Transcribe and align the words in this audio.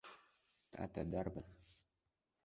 Тата 0.71 1.03
дарбан? 1.11 1.47